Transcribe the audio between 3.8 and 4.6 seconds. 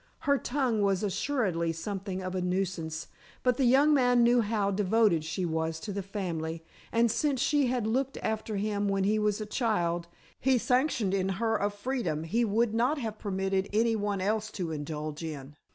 man knew